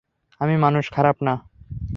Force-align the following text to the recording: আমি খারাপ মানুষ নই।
আমি 0.41 0.55
খারাপ 0.57 0.85
মানুষ 0.91 1.17
নই। 1.21 1.37